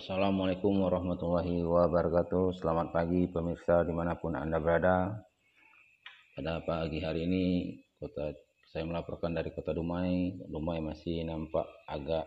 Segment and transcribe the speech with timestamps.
[0.00, 2.56] Assalamualaikum warahmatullahi wabarakatuh.
[2.56, 5.12] Selamat pagi pemirsa di mana pun Anda berada.
[6.32, 8.32] Pada pagi hari ini kota
[8.72, 10.40] saya melaporkan dari kota Dumai.
[10.48, 12.24] Dumai masih nampak agak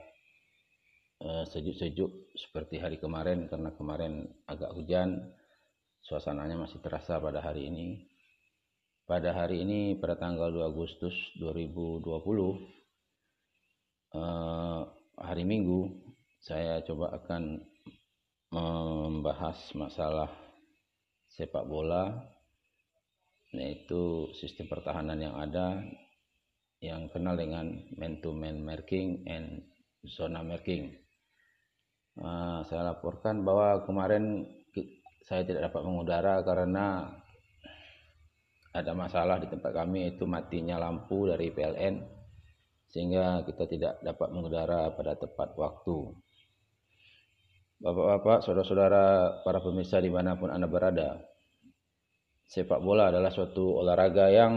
[1.26, 5.34] uh, sejuk-sejuk seperti hari kemarin Karena kemarin agak hujan.
[6.06, 8.06] Suasananya masih terasa pada hari ini.
[9.10, 12.06] Pada hari ini pada tanggal 2 Agustus 2020
[14.14, 14.86] uh,
[15.18, 16.03] Hari Minggu
[16.44, 17.56] saya coba akan
[18.52, 20.28] membahas masalah
[21.32, 22.12] sepak bola
[23.56, 25.80] yaitu sistem pertahanan yang ada
[26.84, 29.64] yang kenal dengan man to man marking and
[30.04, 30.92] zona marking.
[32.20, 34.44] Uh, saya laporkan bahwa kemarin
[35.24, 37.08] saya tidak dapat mengudara karena
[38.76, 42.04] ada masalah di tempat kami itu matinya lampu dari PLN
[42.92, 46.23] sehingga kita tidak dapat mengudara pada tepat waktu.
[47.82, 49.06] Bapak-bapak, saudara-saudara,
[49.42, 51.18] para pemirsa di mana pun Anda berada,
[52.54, 54.54] sepak bola adalah suatu olahraga yang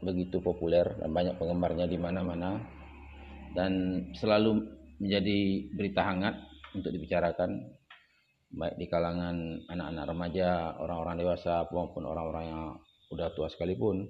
[0.00, 2.56] begitu populer dan banyak penggemarnya di mana-mana
[3.52, 4.64] dan selalu
[4.96, 6.36] menjadi berita hangat
[6.72, 7.76] untuk dibicarakan
[8.56, 9.36] baik di kalangan
[9.68, 12.64] anak-anak remaja, orang-orang dewasa maupun orang-orang yang
[13.12, 14.06] sudah tua sekalipun.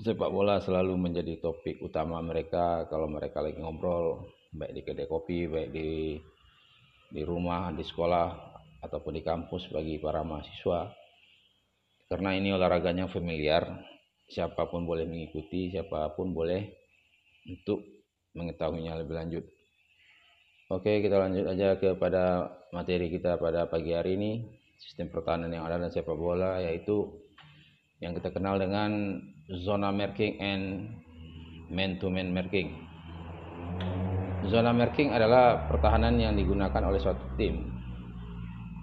[0.00, 5.50] Sepak bola selalu menjadi topik utama mereka kalau mereka lagi ngobrol baik di kedai kopi,
[5.50, 5.90] baik di
[7.12, 10.90] di rumah, di sekolah, ataupun di kampus bagi para mahasiswa.
[12.08, 13.68] Karena ini olahraganya familiar,
[14.32, 16.72] siapa pun boleh mengikuti, siapa pun boleh
[17.48, 17.84] untuk
[18.32, 19.44] mengetahuinya lebih lanjut.
[20.72, 24.32] Oke, kita lanjut aja kepada materi kita pada pagi hari ini.
[24.80, 27.12] Sistem pertahanan yang ada dalam sepak bola yaitu
[28.02, 29.20] yang kita kenal dengan
[29.62, 30.90] zona marking and
[31.70, 32.91] man-to-man -man marking.
[34.50, 37.70] Zona marking adalah pertahanan yang digunakan oleh suatu tim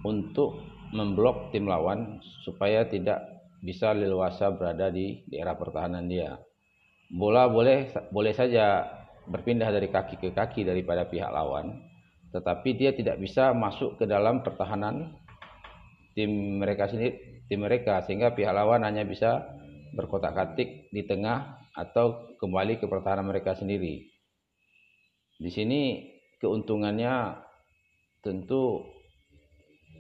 [0.08, 0.56] untuk
[0.96, 3.20] memblok tim lawan supaya tidak
[3.60, 6.40] bisa leluasa berada di daerah pertahanan dia.
[7.12, 8.88] Bola boleh boleh saja
[9.28, 11.76] berpindah dari kaki ke kaki daripada pihak lawan,
[12.32, 15.12] tetapi dia tidak bisa masuk ke dalam pertahanan
[16.16, 19.44] tim mereka sendiri, tim mereka sehingga pihak lawan hanya bisa
[19.92, 24.09] berkotak-katik di tengah atau kembali ke pertahanan mereka sendiri.
[25.40, 26.04] Di sini
[26.44, 27.40] keuntungannya
[28.20, 28.84] tentu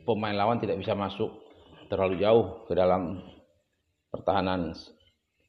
[0.04, 1.32] pemain lawan tidak bisa masuk
[1.88, 3.24] terlalu jauh ke dalam
[4.12, 4.76] pertahanan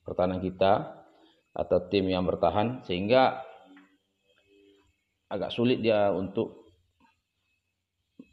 [0.06, 1.02] pertahanan kita
[1.50, 3.42] atau tim yang bertahan sehingga
[5.30, 6.70] agak sulit dia untuk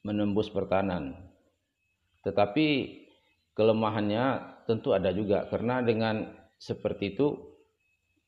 [0.06, 1.14] menembus pertahanan.
[2.22, 2.68] Tetapi
[3.58, 4.26] kelemahannya
[4.70, 7.34] tentu ada juga karena dengan seperti itu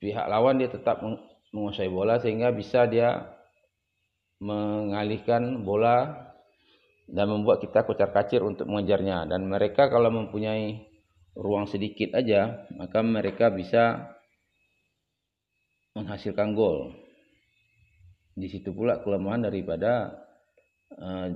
[0.01, 1.01] pihak lawan dia tetap
[1.49, 3.25] menguasai bola sehingga bisa dia
[4.39, 6.29] mengalihkan bola
[7.09, 9.25] dan membuat kita kocar kacir untuk mengejarnya.
[9.25, 10.85] Dan mereka kalau mempunyai
[11.33, 14.13] ruang sedikit aja maka mereka bisa
[15.97, 16.93] menghasilkan gol.
[18.37, 20.15] Di situ pula kelemahan daripada
[20.95, 21.27] uh,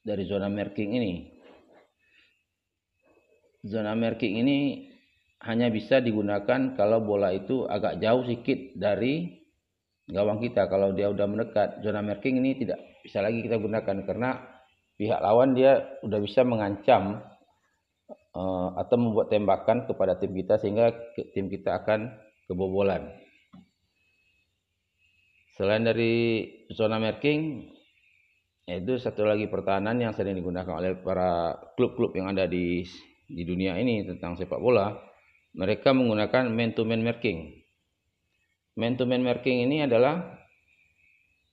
[0.00, 1.12] dari zona marking ini.
[3.64, 4.58] Zona marking ini
[5.42, 9.44] hanya bisa digunakan kalau bola itu agak jauh sedikit dari
[10.08, 10.68] gawang kita.
[10.68, 14.30] Kalau dia udah mendekat, zona marking ini tidak bisa lagi kita gunakan karena
[14.96, 17.20] pihak lawan dia udah bisa mengancam
[18.32, 20.94] uh, atau membuat tembakan kepada tim kita sehingga
[21.34, 22.14] tim kita akan
[22.48, 23.10] kebobolan.
[25.54, 27.70] Selain dari zona marking,
[28.66, 32.82] itu satu lagi pertahanan yang sering digunakan oleh para klub-klub yang ada di
[33.24, 35.13] di dunia ini tentang sepak bola
[35.54, 37.62] mereka menggunakan man-to-man marking.
[38.74, 40.42] Man-to-man marking ini adalah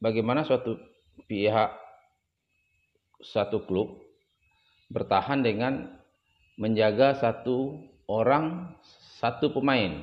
[0.01, 0.75] bagaimana suatu
[1.29, 1.69] pihak
[3.21, 4.01] satu klub
[4.89, 6.01] bertahan dengan
[6.57, 7.77] menjaga satu
[8.09, 8.73] orang
[9.21, 10.01] satu pemain.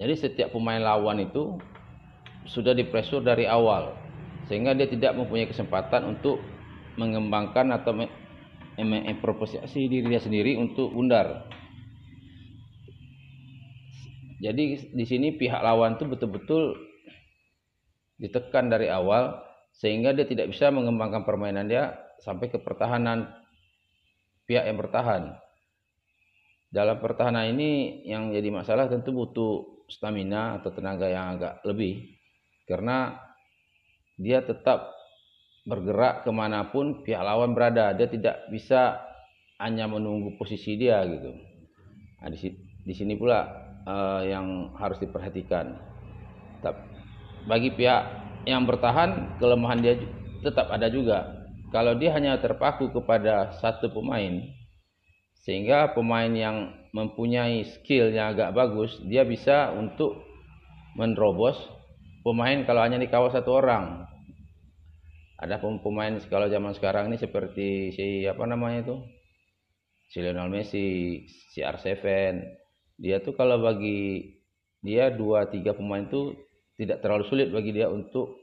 [0.00, 1.60] Jadi setiap pemain lawan itu
[2.48, 3.94] sudah dipresur dari awal
[4.50, 6.40] sehingga dia tidak mempunyai kesempatan untuk
[6.96, 7.94] mengembangkan atau
[8.76, 11.46] memproposisi diri dia sendiri untuk undar.
[14.42, 16.74] Jadi di sini pihak lawan itu betul-betul
[18.18, 19.38] ditekan dari awal
[19.74, 23.30] sehingga dia tidak bisa mengembangkan permainan dia sampai ke pertahanan
[24.46, 25.34] pihak yang bertahan.
[26.74, 32.18] Dalam pertahanan ini yang jadi masalah tentu butuh stamina atau tenaga yang agak lebih
[32.64, 33.14] karena
[34.16, 34.94] dia tetap
[35.64, 39.00] bergerak ke mana pun pihak lawan berada dia tidak bisa
[39.60, 41.32] hanya menunggu posisi dia gitu
[42.20, 42.28] nah,
[42.84, 45.76] di sini pula uh, yang harus diperhatikan.
[47.44, 48.02] Bagi pihak
[48.48, 49.94] yang bertahan, kelemahan dia
[50.40, 51.48] tetap ada juga.
[51.72, 54.44] Kalau dia hanya terpaku kepada satu pemain,
[55.44, 60.24] sehingga pemain yang mempunyai skill yang agak bagus, dia bisa untuk
[60.96, 61.58] menerobos
[62.24, 64.08] pemain kalau hanya dikawal satu orang.
[65.36, 68.96] Ada pemain kalau zaman sekarang ini seperti si apa namanya itu?
[70.08, 71.20] Si Lionel Messi,
[71.52, 72.63] si R7.
[72.98, 74.38] Dia tuh kalau bagi
[74.84, 76.36] dia dua tiga pemain itu
[76.76, 78.38] tidak terlalu sulit bagi dia untuk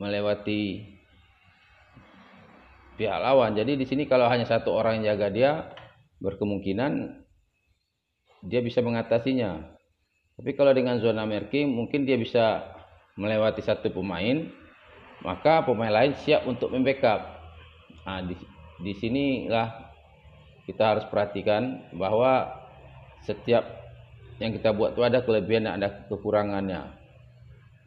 [0.00, 0.84] melewati
[2.98, 3.54] pihak lawan.
[3.54, 5.52] Jadi di sini kalau hanya satu orang yang jaga dia,
[6.18, 7.22] berkemungkinan
[8.46, 9.78] dia bisa mengatasinya.
[10.38, 12.74] Tapi kalau dengan zona marking mungkin dia bisa
[13.18, 14.46] melewati satu pemain,
[15.22, 17.38] maka pemain lain siap untuk membackup.
[18.06, 18.34] Nah, di,
[18.82, 19.90] di sinilah
[20.70, 22.46] kita harus perhatikan bahwa
[23.24, 23.64] setiap
[24.38, 26.94] yang kita buat itu ada kelebihan dan ada kekurangannya.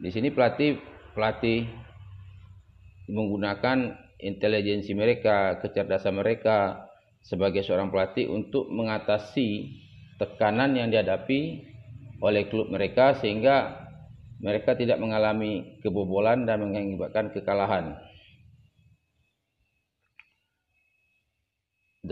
[0.02, 0.76] Di sini pelatih
[1.16, 1.68] pelatih
[3.08, 6.88] menggunakan intelijensi mereka, kecerdasan mereka,
[7.22, 9.70] sebagai seorang pelatih untuk mengatasi
[10.18, 11.66] tekanan yang dihadapi
[12.22, 13.82] oleh klub mereka sehingga
[14.42, 17.98] mereka tidak mengalami kebobolan dan mengakibatkan kekalahan.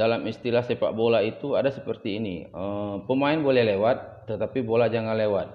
[0.01, 5.13] Dalam istilah sepak bola itu ada seperti ini, uh, pemain boleh lewat, tetapi bola jangan
[5.13, 5.53] lewat.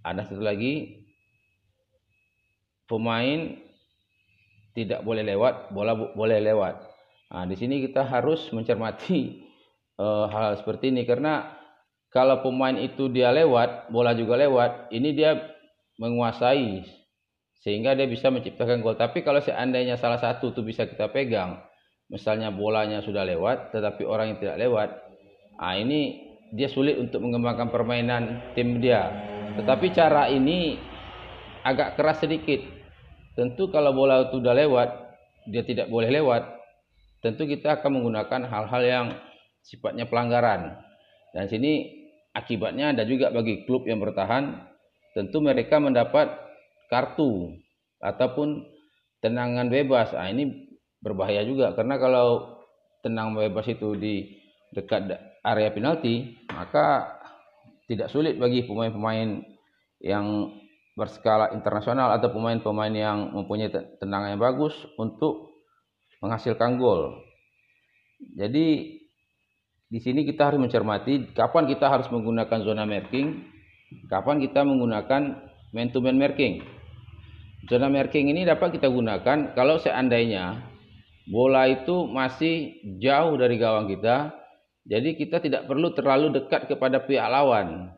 [0.00, 1.04] Ada satu lagi,
[2.88, 3.52] pemain
[4.72, 6.80] tidak boleh lewat, bola boleh lewat.
[7.28, 9.44] Nah, di sini kita harus mencermati
[10.00, 11.52] uh, hal, hal seperti ini karena
[12.08, 15.36] kalau pemain itu dia lewat, bola juga lewat, ini dia
[16.00, 16.88] menguasai
[17.60, 18.96] sehingga dia bisa menciptakan gol.
[18.96, 21.67] Tapi kalau seandainya salah satu itu bisa kita pegang,
[22.08, 24.88] misalnya bolanya sudah lewat, tetapi orang yang tidak lewat,
[25.60, 29.12] ah ini dia sulit untuk mengembangkan permainan tim dia.
[29.60, 30.80] Tetapi cara ini
[31.64, 32.64] agak keras sedikit.
[33.36, 34.88] Tentu kalau bola itu sudah lewat,
[35.46, 36.42] dia tidak boleh lewat,
[37.22, 39.06] tentu kita akan menggunakan hal-hal yang
[39.62, 40.74] sifatnya pelanggaran.
[41.36, 41.86] Dan sini
[42.34, 44.58] akibatnya ada juga bagi klub yang bertahan,
[45.14, 46.34] tentu mereka mendapat
[46.88, 47.54] kartu
[48.02, 48.64] ataupun
[49.22, 50.14] tenangan bebas.
[50.14, 50.67] Nah, ini
[51.08, 52.60] berbahaya juga karena kalau
[53.00, 54.36] tenang bebas itu di
[54.74, 55.08] dekat
[55.40, 57.16] area penalti, maka
[57.88, 59.40] tidak sulit bagi pemain-pemain
[60.04, 60.52] yang
[60.92, 63.70] berskala internasional atau pemain-pemain yang mempunyai
[64.02, 65.56] tendangan yang bagus untuk
[66.20, 67.22] menghasilkan gol.
[68.34, 68.98] Jadi
[69.88, 73.46] di sini kita harus mencermati kapan kita harus menggunakan zona marking,
[74.10, 75.22] kapan kita menggunakan
[75.72, 76.66] man to man marking.
[77.70, 80.60] Zona marking ini dapat kita gunakan kalau seandainya
[81.28, 84.32] bola itu masih jauh dari gawang kita,
[84.88, 87.92] jadi kita tidak perlu terlalu dekat kepada pihak lawan.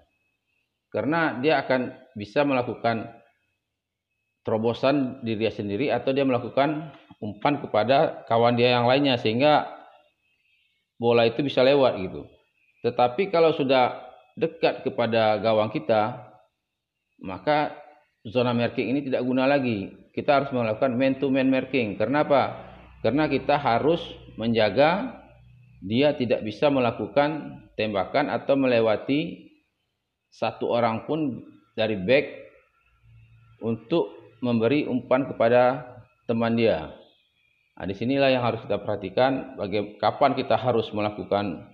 [0.90, 3.06] Karena dia akan bisa melakukan
[4.42, 6.90] terobosan diri dia sendiri atau dia melakukan
[7.22, 9.70] umpan kepada kawan dia yang lainnya sehingga
[10.98, 12.26] bola itu bisa lewat gitu.
[12.82, 16.26] Tetapi kalau sudah dekat kepada gawang kita,
[17.22, 17.76] maka
[18.26, 19.94] zona marking ini tidak guna lagi.
[20.10, 21.94] Kita harus melakukan man to man marking.
[21.94, 22.69] Kenapa?
[23.00, 24.00] Karena kita harus
[24.36, 25.20] menjaga
[25.80, 29.48] dia tidak bisa melakukan tembakan atau melewati
[30.28, 31.40] satu orang pun
[31.72, 32.24] dari back
[33.64, 35.84] untuk memberi umpan kepada
[36.28, 36.92] teman dia.
[37.80, 41.64] Nah, di sinilah yang harus kita perhatikan bagaimana kapan kita harus melakukan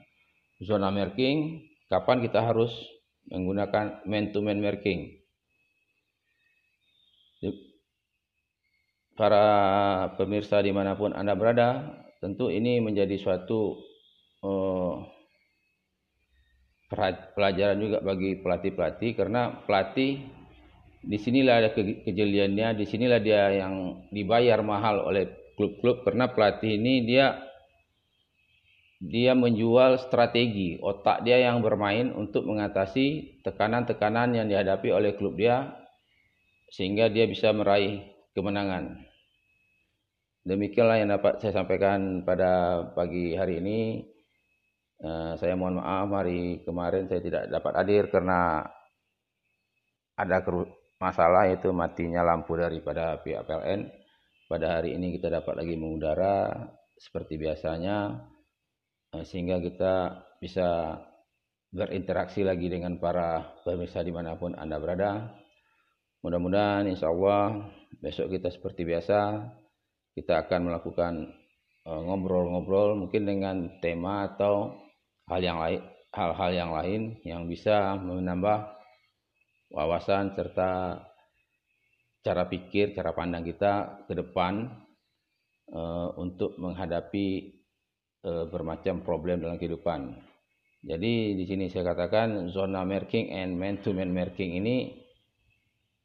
[0.63, 2.71] zona marking, kapan kita harus
[3.27, 5.19] menggunakan man to man marking.
[9.17, 9.45] Para
[10.21, 11.89] pemirsa di mana pun Anda berada,
[12.21, 13.81] tentu ini menjadi suatu
[14.45, 15.01] uh,
[17.33, 20.21] pelajaran juga bagi pelatih-pelatih karena pelatih
[21.01, 27.09] di sinilah ada kejeliannya, di sinilah dia yang dibayar mahal oleh klub-klub karena pelatih ini
[27.09, 27.41] dia
[28.97, 35.73] dia menjual strategi otak dia yang bermain untuk mengatasi tekanan-tekanan yang dihadapi oleh klub dia
[36.73, 38.03] sehingga dia bisa meraih
[38.35, 39.06] kemenangan.
[40.47, 43.99] Demikianlah yang dapat saya sampaikan pada pagi hari ini.
[45.03, 48.63] Uh, saya mohon maaf hari kemarin saya tidak dapat hadir karena
[50.15, 50.39] ada
[51.03, 53.91] masalah yaitu matinya lampu daripada pihak PLN
[54.49, 56.49] pada hari ini kita dapat lagi mengudara
[56.97, 58.25] seperti biasanya
[59.13, 59.95] eh, sehingga kita
[60.41, 60.97] bisa
[61.75, 65.29] berinteraksi lagi dengan para pemirsa di mana pun Anda berada.
[66.25, 67.67] Mudah-mudahan insya Allah
[68.01, 69.45] besok kita seperti biasa
[70.17, 71.13] kita akan melakukan
[71.85, 74.73] eh, ngobrol-ngobrol mungkin dengan tema atau
[75.29, 75.85] hal yang lain
[76.17, 78.73] hal-hal yang lain yang bisa menambah
[79.69, 81.05] wawasan serta
[82.25, 84.67] cara pikir, cara pandang kita ke depan
[85.71, 87.55] uh, untuk menghadapi
[88.27, 90.17] uh, bermacam problem dalam kehidupan.
[90.83, 95.07] Jadi di sini saya katakan zona marking and man to man marking ini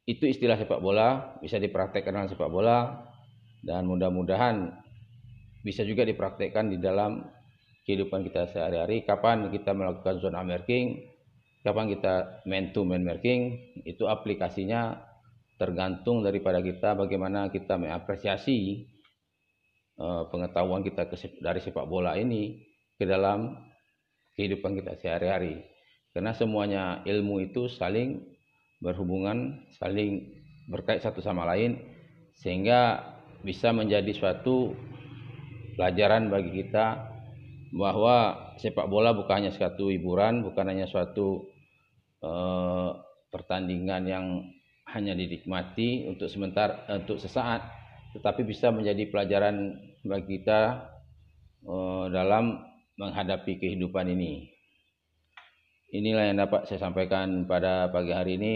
[0.05, 3.09] itu istilah sepak bola bisa dipraktekkan dalam sepak bola
[3.61, 4.73] dan mudah-mudahan
[5.61, 7.21] bisa juga dipraktekkan di dalam
[7.85, 9.05] kehidupan kita sehari-hari.
[9.05, 11.11] Kapan kita melakukan zona marking
[11.61, 14.97] kapan kita man to man marking itu aplikasinya
[15.61, 18.89] tergantung daripada kita bagaimana kita mengapresiasi
[20.01, 21.05] uh, pengetahuan kita
[21.37, 22.65] dari sepak bola ini
[22.97, 23.53] ke dalam
[24.33, 25.61] kehidupan kita sehari-hari.
[26.11, 28.25] Karena semuanya ilmu itu saling
[28.81, 30.33] berhubungan saling
[30.65, 31.77] berkait satu sama lain
[32.41, 33.05] sehingga
[33.41, 34.77] bisa menjadi suatu
[35.75, 37.09] pelajaran bagi kita
[37.71, 41.51] bahwa sepak bola bukan hanya suatu hiburan bukan hanya suatu
[42.21, 42.89] Eh,
[43.33, 44.25] pertandingan yang
[44.93, 47.65] hanya dinikmati untuk sebentar untuk sesaat
[48.13, 50.83] tetapi bisa menjadi pelajaran bagi kita
[51.63, 52.59] uh, dalam
[52.99, 54.51] menghadapi kehidupan ini.
[55.95, 58.55] Inilah yang dapat saya sampaikan pada pagi hari ini.